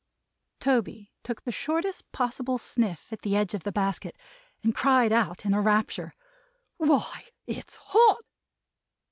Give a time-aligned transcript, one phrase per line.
[0.59, 4.17] Toby took the shortest possible sniff at the edge of the basket,
[4.63, 6.15] and cried out in a rapture:
[6.77, 8.25] "Why, it's hot!"